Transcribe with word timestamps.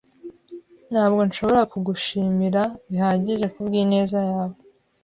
Ntabwo 0.91 1.21
nshobora 1.27 1.61
kugushimira 1.71 2.61
bihagije 2.89 3.45
kubwineza 3.53 4.19
yawe. 4.29 4.57